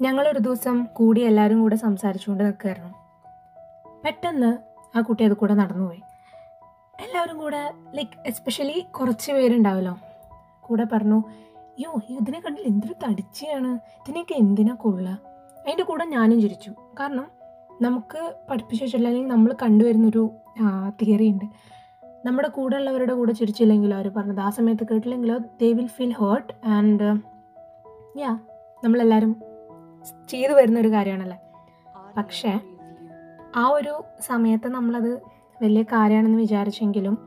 ഞങ്ങളൊരു 0.00 0.38
ദിവസം 0.38 0.86
കൂടി 0.92 1.20
എല്ലാവരും 1.20 1.60
കൂടെ 1.60 1.76
സംസാരിച്ചുകൊണ്ട് 1.76 2.44
നിൽക്കുകയായിരുന്നു. 2.44 2.90
പെട്ടെന്ന് 4.04 4.50
ആ 4.98 5.00
കുട്ടി 5.00 5.24
അത് 5.24 5.32
കൂടെ 5.32 5.54
നടന്നുപോയി. 5.54 6.02
എല്ലാവരും 7.00 7.38
കൂടെ 7.38 7.72
ലൈക്ക് 7.94 8.18
എസ്പെഷ്യലി 8.26 8.86
കുറച്ച് 9.00 9.32
പേരുണ്ടാവല്ലോ. 9.32 9.98
കൂടെ 10.60 10.86
പറഞ്ഞു 10.92 11.22
യോ 11.80 11.92
ഇതിനെ 12.20 12.40
കണ്ടിൽ 12.40 12.62
എന്തൊരു 12.66 12.94
തടിച്ചയാണ് 13.06 13.72
ഇതിനെയൊക്കെ 13.74 14.34
എന്തിനാ 14.34 14.74
കൊള്ളുക 14.74 15.18
അതിന്റെ 15.64 15.84
കൂടെ 15.84 16.04
ഞാനും 16.04 16.40
ചിരിച്ചു. 16.40 16.70
കാരണം 17.00 17.26
നമുക്ക് 17.82 18.34
പഠിപ്പിച്ചു 18.50 18.84
വെച്ചിട്ടില്ല 18.84 19.08
അല്ലെങ്കിൽ 19.08 19.30
നമ്മൾ 19.34 19.54
കണ്ടുവരുന്നൊരു 19.62 20.30
തിയറി 21.02 21.28
ഉണ്ട്. 21.28 21.44
നമ്മുടെ 22.26 22.48
കൂടെ 22.48 22.76
ഉള്ളവരുടെ 22.76 23.14
കൂടെ 23.14 23.32
ചിരിച്ചില്ലെങ്കിലോ 23.32 23.96
അവർ 23.96 24.08
പറഞ്ഞത് 24.08 24.40
ആ 24.40 24.50
സമയത്ത് 24.50 24.86
കേട്ടില്ലെങ്കിലോ 24.90 25.38
they 25.38 25.72
will 25.72 25.86
feel 25.86 26.14
hurt 26.20 26.66
and 26.66 27.08
yeah 28.18 28.38
നമ്മളെല്ലാവരും 28.84 29.47
ചെയ്തു 30.28 30.52
വരുന്നൊരു 30.52 30.92
കാര്യമാണല്ലേ? 30.92 31.38
പക്ഷേ 32.16 32.60
ആ 33.56 33.68
ഒരു 33.68 34.04
സമയത്ത് 34.20 34.68
നമ്മളത് 34.68 35.22
വലിയ 35.62 35.82
കാര്യമാണെന്ന് 35.82 36.38
വിചാരിച്ചെങ്കിലും 36.38 37.18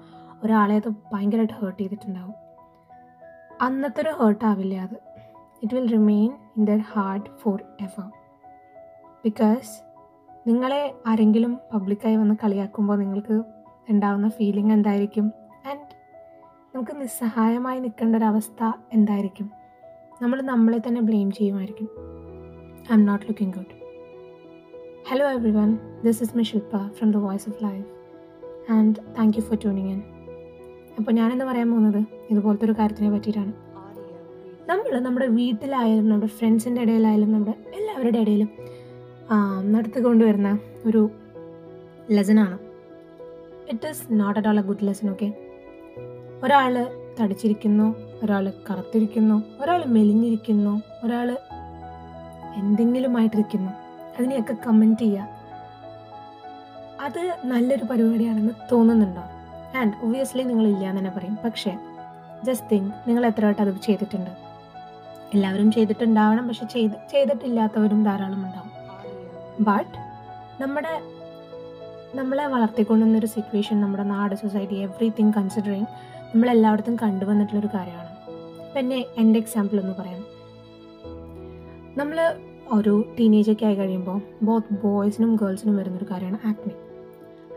ഒരാളെ 0.44 0.76
അത് 0.76 0.94
ഭയങ്കരമായിട്ട് 1.14 1.54
ഹേർട്ട് 1.54 1.80
ചെയ്തിട്ടുണ്ടാവും. 1.80 2.34
അന്നത്തെ 3.62 4.02
ഒരു 4.02 4.10
ഹേർട്ടാവില്ല 4.10 4.76
അത്. 4.76 4.96
It 5.64 5.76
will 5.76 5.92
remain 5.92 6.34
in 6.58 6.66
their 6.66 6.78
heart 6.78 7.30
forever 7.82 8.12
because 9.24 9.84
നിങ്ങളെ 10.48 10.94
ആരെങ്കിലും 11.08 11.60
പബ്ലിക്കായി 11.74 12.16
വന്ന് 12.16 12.36
കളിയാക്കുമ്പോൾ 12.44 12.98
നിങ്ങൾക്ക് 12.98 13.44
ഉണ്ടാവുന്ന 13.90 14.30
ഫീലിംഗ് 14.30 14.74
എന്തായിരിക്കും? 14.74 15.32
ആൻഡ് 15.70 16.02
നമുക്ക് 16.76 17.02
നിസ്സഹായമായി 17.02 17.80
നിൽക്കേണ്ട 17.80 18.16
ഒരവസ്ഥ 18.16 18.72
എന്തായിരിക്കും? 18.94 19.52
നമ്മൾ 20.22 20.42
നമ്മളെ 20.42 20.78
തന്നെ 20.78 21.02
blame 21.02 21.32
ചെയ്യുമായിരിക്കും. 21.32 21.90
I 22.90 22.96
not 23.08 23.22
looking 23.28 23.52
good. 23.56 23.72
Hello, 25.10 25.26
everyone. 25.38 25.74
This 26.06 26.18
is 26.24 26.30
Mishilpa 26.38 26.80
from 26.98 27.10
The 27.16 27.20
Voice 27.26 27.46
of 27.50 27.56
Life, 27.66 27.88
and 28.76 28.94
thank 29.18 29.32
you 29.38 29.44
for 29.48 29.56
tuning 29.64 29.88
in 29.94 30.00
അപ്പോൾ 31.00 31.12
ഞാനെന്ന് 31.18 31.46
പറയാൻ 31.50 31.68
പോകുന്നത്? 31.72 32.00
ഇതുപോലത്തെ 32.32 32.66
ഒരു 32.68 32.76
കാര്യത്തിനെ 32.80 33.10
പറ്റിയിട്ടാണ്. 33.14 33.54
നമ്മൾ 34.70 35.00
നമ്മുടെ 35.08 35.28
വീട്ടിലായാലും 35.38 36.10
നമ്മുടെ 36.10 36.32
ഫ്രണ്ട്സിന്റെ 36.38 36.82
ഇടയിലായാലും 36.82 37.30
നമ്മുടെ 37.36 37.56
എല്ലാവരുടെ 37.80 38.20
ഇടയിലും 38.26 38.50
നടത്തിക്കൊണ്ടുവരുന്ന 39.76 40.52
ഒരു 40.90 41.04
ലെസനാണ്. 42.18 42.58
It 43.74 43.88
is 43.92 44.04
not 44.22 44.38
at 44.40 44.50
all 44.54 44.60
a 44.64 44.66
good 44.72 44.88
lesson 44.90 45.10
okay 45.14 45.30
ഒരാൾ 46.46 46.74
തടിച്ചിരിക്കുന്നു 47.20 47.88
ഒരാൾ 48.24 48.54
കറുത്തിരിക്കുന്നു 48.70 49.40
ഒരാൾ 49.64 49.82
മെലിഞ്ഞിരിക്കുന്നു 49.98 50.76
ഒരാൾ 51.06 51.30
എന്തെങ്കിലുമായിട്ടിരിക്കുന്നു. 52.56 53.72
അതിനെയൊക്കെ 54.20 54.56
കമന്റ് 54.68 55.00
ചെയ്യുക. 55.00 55.42
അത് 57.02 57.38
നല്ലൊരു 57.46 57.84
പരിപാടിയാണെന്ന് 57.84 58.54
തോന്നുന്നുണ്ടോ? 58.72 59.22
ആൻഡ് 59.78 59.94
ഒബ്വിയസ്ലി 60.04 60.44
നിങ്ങൾ 60.44 60.68
ഇല്ല 60.68 60.86
എന്ന് 60.88 61.00
തന്നെ 61.00 61.12
പറയും. 61.12 61.38
പക്ഷേ 61.46 61.78
ജസ്റ്റ് 62.44 62.68
തിങ്ക് 62.72 62.94
നിങ്ങൾ 63.08 63.26
എത്ര 63.26 63.46
വട്ടം 63.46 63.62
അത് 63.62 63.82
ചെയ്തിട്ടുണ്ട്? 63.84 64.30
എല്ലാവരും 65.34 65.72
ചെയ്തിട്ടുണ്ടാവണം. 65.72 66.48
പക്ഷെ 66.48 66.66
ചെയ്ത് 66.66 66.92
ചെയ്തിട്ടില്ലാത്തവരും 67.12 68.04
ധാരാളം 68.04 68.46
ഉണ്ടാവും. 68.46 68.72
ബട്ട് 69.60 69.98
നമ്മുടെ 70.64 71.02
നമ്മളെ 72.16 72.46
വളർത്തിക്കൊണ്ടുവന്നൊരു 72.48 73.26
സിറ്റുവേഷൻ 73.26 73.82
നമ്മുടെ 73.82 74.04
നാട് 74.04 74.36
സൊസൈറ്റി 74.36 74.74
എവറിത്തിങ് 74.74 75.34
കൺസിഡറിങ് 75.38 75.86
നമ്മളെല്ലായിടത്തും 76.34 76.96
കണ്ടുവന്നിട്ടുള്ളൊരു 76.96 77.70
കാര്യമാണ്. 77.74 78.10
പിന്നെ 78.76 79.06
എന്റെ 79.18 79.40
എക്സാമ്പിൾ 79.40 79.80
ഒന്ന് 79.80 79.94
പറയാം. 80.00 80.41
നമ്മൾ 81.98 82.18
ഒരു 82.72 83.06
ടീനേജൊക്കെ 83.20 83.66
ആയി 83.66 83.76
കഴിയുമ്പോൾ 83.76 84.22
ബോത്ത് 84.42 84.74
ബോയ്സിനും 84.74 85.36
ഗേൾസിനും 85.36 85.78
വരുന്നൊരു 85.78 86.06
കാര്യമാണ് 86.12 86.40
acne 86.48 86.74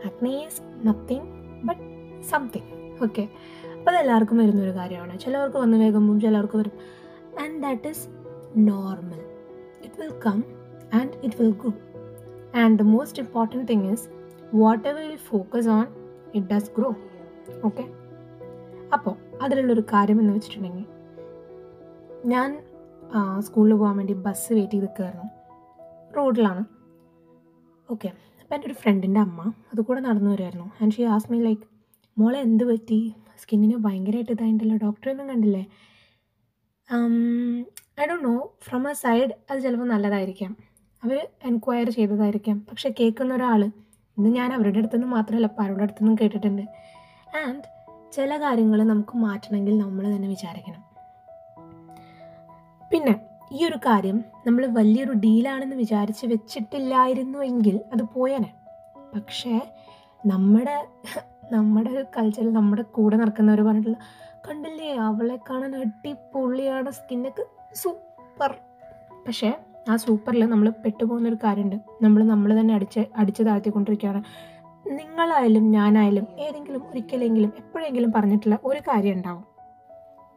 acne 0.05 0.45
is 0.45 0.61
nothing 0.87 1.27
but 1.63 1.81
something 2.21 2.69
okay 3.03 3.23
അപ്പോൾ 3.77 3.91
അതെല്ലാവർക്കും 3.91 4.37
വരുന്നൊരു 4.37 4.71
കാര്യമാണ്. 4.71 5.19
ചിലവർക്ക് 5.19 5.57
വന്ന് 5.57 5.77
വേഗമ്പും 5.77 6.21
ചിലവർക്ക് 6.21 6.57
വരും. 6.57 6.71
And 7.39 7.63
that 7.63 7.87
is 7.87 8.07
normal 8.57 9.21
it 9.85 10.01
will 10.01 10.13
come 10.25 10.43
and 10.93 11.11
it 11.23 11.35
will 11.41 11.51
go 11.51 11.71
and 12.55 12.79
the 12.79 12.81
most 12.81 13.21
important 13.21 13.67
thing 13.67 13.91
is 13.91 14.05
whatever 14.87 15.01
will 15.09 15.17
focus 15.17 15.69
on 15.69 15.85
it 16.35 16.47
does 16.53 16.71
grow 16.77 16.89
okay 17.65 17.85
അപ്പോൾ 18.93 19.15
അതിലുള്ളൊരു 19.41 19.83
കാര്യം 19.93 20.19
എന്ന് 20.19 20.33
വെച്ചിട്ടുണ്ടെങ്കിൽ 20.33 20.85
ഞാൻ 22.25 22.49
സ്കൂളിൽ 23.45 23.73
പോകാൻ 23.73 23.97
വേണ്ടി 23.97 24.13
ബസ് 24.25 24.53
വെയിറ്റ് 24.53 24.73
ചെയ്ത് 24.73 24.85
നിൽക്കുകയായിരുന്നു 24.85 25.27
റോഡിലാണ്. 26.17 26.63
ഓക്കെ 27.89 28.09
അപ്പോൾ 28.41 28.55
എന്റെ 28.55 28.67
ഒരു 28.67 28.75
ഫ്രണ്ടിന്റെ 28.81 29.19
അമ്മ 29.19 29.41
അതുകൂടെ 29.73 30.01
നടന്നു 30.01 30.29
വരുമായിരുന്നു 30.31 30.67
ആൻഡ് 30.81 30.93
ഷീ 30.93 31.03
ആസ് 31.15 31.29
മീ 31.31 31.39
ലൈക്ക് 31.43 31.65
മോളെ 32.19 32.39
എന്ത് 32.39 32.63
പറ്റി? 32.63 32.99
സ്കിന്നിന് 33.41 33.77
ഭയങ്കരമായിട്ട് 33.85 34.31
ഇതായിട്ടുണ്ടല്ലോ 34.31 34.77
ഡോക്ടറൊന്നും 34.85 35.27
കണ്ടില്ലേ? 35.29 35.63
I 38.01 38.05
don't 38.09 38.25
know 38.27 38.35
from 38.67 38.83
a 38.89 38.93
side 38.93 39.31
അത് 39.49 39.59
ചിലപ്പോൾ 39.65 39.87
നല്ലതായിരിക്കാം. 39.87 40.51
അവർ 41.03 41.17
എൻക്വയർ 41.49 41.89
ചെയ്തതായിരിക്കാം. 41.89 42.57
പക്ഷെ 42.69 42.89
കേൾക്കുന്ന 42.99 43.33
ഒരാൾ 43.33 43.61
ഇന്ന് 44.17 44.29
ഞാൻ 44.29 44.49
അവരുടെ 44.53 44.79
അടുത്തുനിന്ന് 44.79 45.09
മാത്രമല്ല 45.15 45.47
പലരുടെ 45.59 45.83
അടുത്തുനിന്നും 45.83 46.17
കേട്ടിട്ടുണ്ട്. 46.21 46.63
ആൻഡ് 47.43 47.63
ചില 48.15 48.37
കാര്യങ്ങൾ 48.41 48.79
നമുക്ക് 48.83 49.15
മാറ്റണമെങ്കിൽ 49.17 49.77
നമ്മൾ 49.77 50.03
തന്നെ 50.15 50.27
വിചാരിക്കണം. 50.27 50.81
പിന്നെ 52.91 53.19
ഈ 53.51 53.65
ഒരു 53.65 53.75
കാര്യം 53.75 54.23
നമ്മൾ 54.47 54.65
വലിയൊരു 54.65 55.11
ഡീലാണെന്ന് 55.11 55.75
വിചാരിച്ച് 55.75 56.27
വെച്ചിട്ടില്ലായിരുന്നു 56.27 57.39
എങ്കിൽ 57.39 57.79
അത് 57.93 58.03
പോയനെ. 58.03 58.53
പക്ഷേ 59.15 59.61
നമ്മുടെ 60.25 60.87
നമ്മുടെ 61.51 62.05
കൾച്ചറിൽ 62.17 62.53
നമ്മുടെ 62.53 62.81
കൂടെ 62.81 63.17
നടക്കുന്നവർ 63.17 63.61
പറഞ്ഞിട്ടുള്ള 63.61 63.97
കണ്ടില്ലേ 64.47 64.93
അവളെ 64.93 65.39
കാണാൻ 65.49 65.75
അടിപൊളിയാണ് 65.75 66.89
സ്കിന്നൊക്കെ 66.89 67.45
സൂപ്പർ. 67.75 68.55
പക്ഷേ 69.27 69.57
ആ 69.89 69.95
സൂപ്പറിൽ 69.95 70.45
നമ്മൾ 70.45 70.69
പെട്ടുപോകുന്നൊരു 70.69 71.37
കാര്യമുണ്ട് 71.43 71.75
നമ്മൾ 72.01 72.23
നമ്മൾ 72.23 72.59
തന്നെ 72.59 72.73
അടിച്ച് 72.73 72.99
അടിച്ച് 73.15 73.43
താഴ്ത്തിക്കൊണ്ടിരിക്കുകയാണ്. 73.43 74.23
നിങ്ങളായാലും 74.87 75.71
ഞാനായാലും 75.71 76.27
ഏതെങ്കിലും 76.39 76.81
ഒരിക്കലെങ്കിലും 76.89 77.53
എപ്പോഴെങ്കിലും 77.57 78.11
പറഞ്ഞിട്ടുള്ള 78.11 78.59
ഒരു 78.63 78.79
കാര്യം 78.79 79.13
ഉണ്ടാവും 79.13 79.43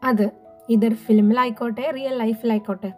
അത് 0.05 0.48
ഇതൊരു 0.71 0.95
ഫിലിമിലായിക്കോട്ടെ 0.95 1.91
റിയൽ 1.91 2.15
ലൈഫിലായിക്കോട്ടെ 2.15 2.93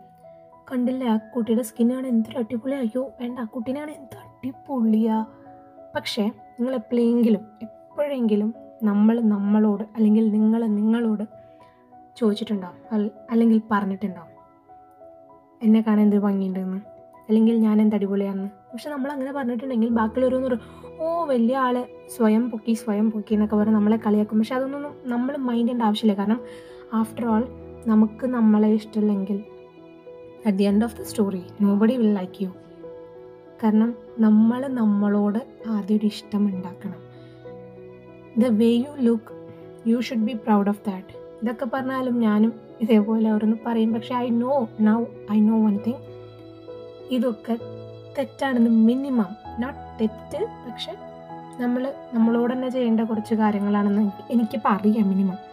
കണ്ടില്ലേ 0.73 1.07
ആ 1.07 1.17
കുട്ടിയുടെ 1.17 1.63
സ്കിന്നാണ് 1.63 2.07
എന്തൊരു 2.07 2.39
അടിപൊളി. 2.39 2.75
അയ്യോ 2.75 3.13
വേണ്ട 3.21 3.39
ആ 3.39 3.45
കുട്ടീനാണ് 3.45 3.91
എന്ത് 3.91 4.17
അടിപൊളിയാ. 4.17 5.27
പക്ഷേ 5.97 6.23
നിങ്ങൾ 6.27 6.75
എപ്പോഴെങ്കിലും 6.75 7.41
എപ്പോഴെങ്കിലും 7.63 8.55
നമ്മൾ 8.83 9.21
നമ്മളോട് 9.21 9.83
അല്ലെങ്കിൽ 9.83 10.31
നിങ്ങൾ 10.31 10.67
നിങ്ങളോട് 10.67 11.25
ചോദിച്ചിട്ടുണ്ടാവും. 12.17 13.11
അല്ലെങ്കിൽ 13.31 13.61
പറഞ്ഞിട്ടുണ്ടാവും. 13.71 14.31
എന്നെ 15.63 15.81
കാണാൻ 15.81 16.01
എന്ത് 16.01 16.17
ഭംഗിയുണ്ടെന്ന്? 16.17 16.77
അല്ലെങ്കിൽ 17.29 17.57
ഞാൻ 17.57 17.81
എന്ത് 17.81 17.97
അടിപൊളിയാണെന്ന്? 17.97 18.49
പക്ഷെ 18.73 18.91
നമ്മൾ 18.91 19.13
അങ്ങനെ 19.13 19.33
പറഞ്ഞിട്ടുണ്ടെങ്കിൽ 19.33 19.89
ബാക്കിയുള്ളവരൊന്നും 19.89 20.51
പറയും 20.51 21.01
ഓ 21.01 21.25
വലിയ 21.25 21.57
ആൾ 21.57 21.87
സ്വയം 22.17 22.51
പൊക്കി 22.51 22.73
സ്വയം 22.73 23.11
പൊക്കി 23.11 23.35
എന്നൊക്കെ 23.35 23.57
പറഞ്ഞ് 23.57 23.75
നമ്മളെ 23.75 23.97
കളിയാക്കും. 23.97 24.39
പക്ഷെ 24.39 24.55
അതൊന്നും 24.55 24.95
നമ്മൾ 25.03 25.37
മൈൻഡ് 25.37 25.63
ചെയ്യേണ്ട 25.63 25.83
ആവശ്യമില്ല. 25.83 26.19
കാരണം 26.19 26.41
ആഫ്റ്റർ 26.95 27.27
ഓൾ 27.27 27.60
നമുക്ക് 27.87 28.27
നമ്മളെ 28.27 28.69
ഇഷ്ടമില്ലെങ്കിൽ 28.69 29.45
at 30.47 30.59
the 30.59 30.65
end 30.65 30.85
of 30.85 30.97
the 30.97 31.03
story 31.03 31.43
nobody 31.75 31.97
will 31.97 32.15
like 32.15 32.43
you 32.43 32.49
കാരണം 33.63 33.95
നമ്മൾ 34.19 34.67
നമ്മളോട് 34.67 35.69
ആദ്യം 35.69 35.97
ഒരു 35.97 36.07
ഇഷ്ടം 36.07 36.47
ഉണ്ടാക്കണം. 36.47 37.01
The 38.39 38.47
way 38.47 38.67
you 38.67 38.93
look 38.99 39.33
you 39.91 40.01
should 40.01 40.25
be 40.25 40.33
proud 40.33 40.69
of 40.69 40.85
that 40.87 41.43
ഇതൊക്കെ 41.43 41.65
പറഞ്ഞാലും 41.65 42.21
ഞാനും 42.21 42.53
ഇതേപോലെ 42.81 43.33
ഓരോന്ന് 43.33 43.57
പറയും. 43.67 43.93
പക്ഷെ 43.93 44.15
I 44.15 44.31
know 44.31 44.69
now 44.81 45.05
I 45.31 45.41
know 45.41 45.65
one 45.65 45.79
thing 45.87 46.03
ഇതൊക്കെ 47.11 47.59
തെറ്റാണെന്ന് 48.19 48.71
മിനിമം 48.71 49.37
നോട്ട് 49.61 49.79
തെറ്റ് 50.01 50.45
പക്ഷെ 50.69 50.93
നമ്മൾ 51.61 51.95
നമ്മളോട് 52.13 52.53
തന്നെ 52.53 52.69
ചെയ്യേണ്ട 52.69 53.01
കുറച്ച് 53.01 53.35
കാര്യങ്ങളാണെന്ന് 53.35 54.11
എനിക്കിപ്പോൾ 54.31 54.69
അറിയാം 54.69 55.09
മിനിമം 55.09 55.50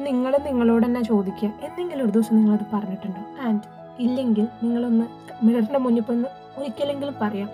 നിങ്ങൾ 0.00 0.36
നിങ്ങളോട് 0.44 0.86
തന്നെ 0.86 1.02
ചോദിക്കുക. 1.02 1.48
എന്തെങ്കിലും 1.62 2.04
ഒരു 2.04 2.12
ദിവസം 2.12 2.36
നിങ്ങളത് 2.36 2.66
പറഞ്ഞിട്ടുണ്ടോ? 2.72 3.42
ആൻഡ് 3.42 3.60
ഇല്ലെങ്കിൽ 3.98 4.48
നിങ്ങളൊന്ന് 4.62 5.06
മിററിന്റെ 5.44 5.78
മുന്നിൽ 5.78 6.02
പോയി 6.02 6.18
ഒരിക്കലെങ്കിലും 6.58 7.14
പറയാം. 7.20 7.48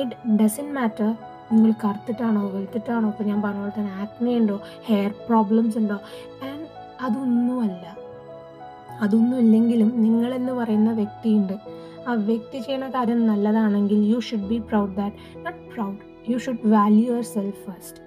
ഇറ്റ് 0.00 0.28
ഡസൻ 0.36 0.74
മാറ്റർ 0.74 1.16
നിങ്ങൾ 1.52 1.72
കറുത്തിട്ടാണോ 1.84 2.48
വെളുത്തിട്ടാണോ 2.48 3.08
ഇപ്പോൾ 3.08 3.24
ഞാൻ 3.24 3.42
പറഞ്ഞ 3.42 3.58
പോലെ 3.58 3.80
തന്നെ 3.80 3.92
ആക്നെ 3.92 4.36
ഉണ്ടോ 4.36 4.60
ഹെയർ 4.84 5.10
പ്രോബ്ലംസ് 5.28 5.78
ഉണ്ടോ. 5.78 5.94
ആൻഡ് 6.44 6.66
അതൊന്നുമല്ല. 7.00 7.96
അതൊന്നും 9.00 9.38
ഇല്ലെങ്കിലും 9.38 9.92
നിങ്ങളെന്ന് 9.96 10.52
പറയുന്ന 10.52 10.92
വ്യക്തിയുണ്ട്. 10.92 11.52
ആ 12.08 12.12
വ്യക്തി 12.12 12.58
ചെയ്യുന്ന 12.58 12.88
കാര്യം 12.88 13.26
നല്ലതാണെങ്കിൽ 13.26 13.94
you 13.94 14.20
should 14.20 14.48
be 14.48 14.58
proud 14.58 14.96
that 14.96 15.16
not 15.46 15.74
proud 15.74 15.96
you 16.28 16.38
should 16.38 16.66
value 16.66 17.12
yourself 17.22 17.70
first 17.70 17.98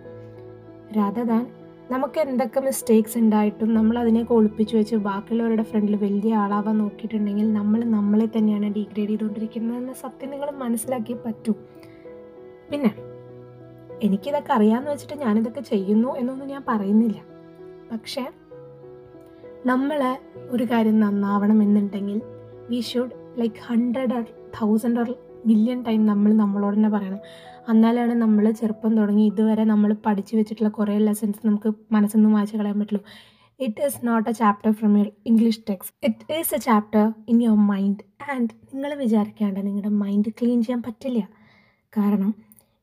rather 0.97 1.19
than 1.19 1.47
നമുക്ക് 1.91 2.19
എന്തൊക്കെ 2.19 2.59
മിസ്റ്റേക്സ് 2.59 3.17
ഉണ്ടായിട്ടും 3.17 3.73
നമ്മൾ 3.73 3.99
അതിനെ 3.99 4.25
ഒളിപ്പിച്ച് 4.29 4.77
വെച്ച് 4.77 4.95
ബാക്കിയുള്ളവരുടെ 4.95 5.63
ഫ്രണ്ടിൽ 5.63 5.95
വലിയ 5.95 6.35
ആളാവാൻ 6.35 6.77
നോക്കിയിട്ടുണ്ടെങ്കിൽ 6.77 7.53
നമ്മൾ 7.53 7.85
നമ്മളെ 7.85 8.25
തന്നെയാണ് 8.25 8.73
ഡീഗ്രേഡ് 8.73 9.09
ചെയ്തുകൊണ്ടിരിക്കുന്നതെന്ന് 9.09 9.93
സത്യം 9.93 10.31
നിങ്ങൾ 10.31 10.51
മനസ്സിലാക്കിയേ 10.51 11.19
പറ്റൂ. 11.25 11.53
പിന്നെ 12.71 12.91
എനിക്കിതൊക്കെ 14.03 14.53
അറിയാമെന്ന് 14.53 14.91
വെച്ചിട്ട് 14.91 15.13
ഞാനിതൊക്കെ 15.13 15.61
ചെയ്യുന്നു 15.61 16.15
എന്നൊന്നും 16.15 16.47
ഞാൻ 16.47 16.63
പറയുന്നില്ല. 16.67 17.21
പക്ഷേ 17.91 18.25
നമ്മൾ 19.65 20.17
ഒരു 20.35 20.63
കാര്യം 20.63 20.99
നന്നാവണം 20.99 21.63
എന്നുണ്ടെങ്കിൽ 21.63 22.21
we 22.69 22.79
should 22.79 23.15
like 23.37 23.55
hundred 23.65 24.13
or 24.13 24.23
thousand 24.61 24.99
or 24.99 25.09
million 25.47 25.79
time 25.83 26.05
നമ്മൾ 26.05 26.33
നമ്മളോട് 26.33 26.77
തന്നെ 26.77 26.89
പറയണം. 26.89 27.21
എന്നാലാണ് 27.71 28.13
നമ്മൾ 28.13 28.45
ചെറുപ്പം 28.51 28.97
തുടങ്ങി 28.97 29.23
ഇതുവരെ 29.23 29.63
നമ്മൾ 29.63 29.93
പഠിച്ചു 30.05 30.35
വെച്ചിട്ടുള്ള 30.35 30.69
കുറേ 30.69 30.97
ലെസൺസ് 30.97 31.47
നമുക്ക് 31.47 31.69
മനസ്സിൽ 31.91 32.17
നിന്ന് 32.17 32.31
വായിച്ച് 32.35 32.57
കളയാൻ 32.57 32.79
പറ്റുള്ളൂ. 32.79 33.03
It 33.59 33.81
is 33.85 33.99
not 34.07 34.29
a 34.29 34.33
chapter 34.33 34.71
from 34.71 34.97
your 34.97 35.11
English 35.25 35.61
text 35.69 35.93
it 36.07 36.33
is 36.39 36.55
a 36.55 36.57
chapter 36.57 37.13
in 37.29 37.37
your 37.43 37.57
mind 37.57 38.03
and 38.31 38.49
നിങ്ങൾ 38.73 38.93
വിചാരിക്കാണ്ട് 38.95 39.59
നിങ്ങളുടെ 39.67 39.89
മൈൻഡ് 40.03 40.31
ക്ലീൻ 40.41 40.59
ചെയ്യാൻ 40.63 40.81
പറ്റില്ല. 40.81 41.21
കാരണം 41.97 42.31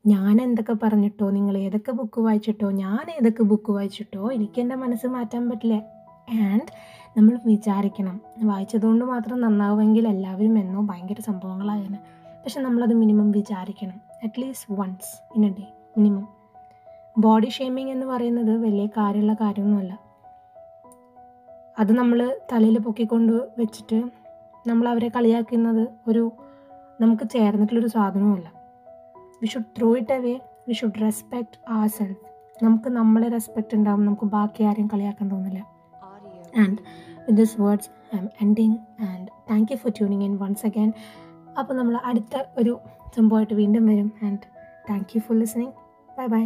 ഞാൻ 0.07 0.43
എന്തൊക്കെ 0.43 0.75
പറഞ്ഞിട്ടോ 0.83 1.31
നിങ്ങൾ 1.31 1.55
ഏതൊക്കെ 1.59 1.93
ബുക്ക് 1.93 2.21
വായിച്ചിട്ടോ 2.21 2.71
ഞാൻ 2.71 3.05
ഏതൊക്കെ 3.19 3.43
ബുക്ക് 3.43 3.73
വായിച്ചിട്ടോ 3.73 4.33
എനിക്ക് 4.33 4.61
എന്റെ 4.61 4.77
മനസ്സ് 4.77 5.07
മാറ്റാൻ 5.07 5.51
പറ്റില്ല. 5.51 5.77
ആൻഡ് 6.49 6.69
നമ്മൾ 7.17 7.35
വിചാരിക്കണം. 7.47 8.21
വായിച്ചതുകൊണ്ട് 8.43 9.05
മാത്രം 9.05 9.41
നന്നാവുമെങ്കിൽ 9.41 10.09
എല്ലാവരും 10.09 10.59
എന്നോ 10.59 10.81
ഭയങ്കര 10.81 11.21
സംഭവങ്ങളായാണ് 11.21 11.99
പക്ഷെ 12.45 12.61
നമ്മളത് 12.61 12.95
മിനിമം 12.95 13.31
വിചാരിക്കണം. 13.31 14.01
At least 14.25 14.75
once 14.81 15.37
in 15.37 15.47
a 15.47 15.49
day 15.49 15.67
minimum 15.99 16.29
body 17.19 17.49
shaming 17.49 17.91
എന്ന് 17.91 18.07
പറയുന്നത് 18.07 18.63
വലിയ 18.63 18.87
കാര്യമുള്ള 18.87 19.35
കാര്യമൊന്നുമല്ല. 19.35 19.99
അത് 21.79 21.93
നമ്മൾ 21.93 22.41
തലയിൽ 22.53 22.79
പൊക്കിക്കൊണ്ട് 22.79 23.33
വെച്ചിട്ട് 23.33 24.03
നമ്മൾ 24.67 24.89
അവരെ 24.89 25.09
കളിയാക്കുന്നത് 25.09 25.89
ഒരു 26.09 26.33
നമുക്ക് 27.01 27.29
ചേർന്നിട്ടുള്ളൊരു 27.29 27.87
സാധനവുമല്ല. 27.87 28.53
We 29.43 29.47
should 29.47 29.71
throw 29.79 29.97
it 29.97 30.13
away 30.13 30.41
we 30.69 30.73
should 30.73 31.01
respect 31.03 31.59
our 31.69 31.89
self 31.89 32.21
നമുക്ക് 32.65 32.89
നമ്മളെ 32.89 33.29
റെസ്പെക്റ്റ് 33.29 33.77
ഉണ്ടാവും. 33.77 34.07
നമുക്ക് 34.07 34.27
ബാക്കി 34.27 34.63
ആരെയും 34.63 34.89
കളിയാക്കാൻ 34.95 35.31
തോന്നില്ല. 35.31 35.61
And 36.59 36.79
with 37.19 37.37
this 37.37 37.61
words 37.61 37.91
I 38.17 38.19
am 38.19 38.29
ending 38.43 38.77
and 39.03 39.29
thank 39.51 39.73
you 39.73 39.77
for 39.77 39.93
tuning 39.99 40.25
in 40.25 40.37
once 40.37 40.67
again 40.67 40.93
അപ്പോൾ 41.59 41.75
നമ്മൾ 41.75 41.97
അടുത്ത 42.05 42.45
ഒരു 42.59 42.81
സംഭവമായിട്ട് 43.17 43.55
വീണ്ടും 43.55 43.87
വരും. 43.87 44.13
And 44.23 44.41
thank 44.91 45.17
you 45.17 45.21
for 45.21 45.39
listening 45.39 45.73
bye 46.19 46.27
bye 46.27 46.45